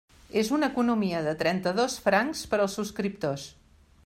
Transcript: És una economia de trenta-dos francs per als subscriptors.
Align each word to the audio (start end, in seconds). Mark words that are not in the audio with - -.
És 0.41 0.47
una 0.57 0.69
economia 0.73 1.19
de 1.29 1.33
trenta-dos 1.43 1.99
francs 2.09 2.43
per 2.55 2.63
als 2.65 2.79
subscriptors. 2.81 3.49